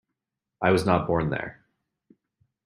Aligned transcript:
I 0.63 0.71
was 0.71 0.83
not 0.83 1.05
born 1.05 1.29
there... 1.29 1.63